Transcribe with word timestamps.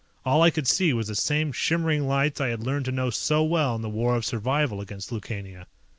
All 0.25 0.41
I 0.41 0.49
could 0.49 0.67
see 0.67 0.93
was 0.93 1.09
the 1.09 1.13
same 1.13 1.51
shimmering 1.51 2.07
lights 2.07 2.41
I 2.41 2.47
had 2.47 2.63
learned 2.63 2.85
to 2.85 2.91
know 2.91 3.11
so 3.11 3.43
well 3.43 3.75
in 3.75 3.83
the 3.83 3.87
War 3.87 4.15
of 4.15 4.25
Survival 4.25 4.81
against 4.81 5.11
Lukania. 5.11 5.67